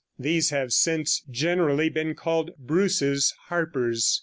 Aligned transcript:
These 0.17 0.49
have 0.49 0.73
since 0.73 1.21
generally 1.29 1.87
been 1.87 2.15
called 2.15 2.49
"Bruce's 2.57 3.35
Harpers." 3.49 4.19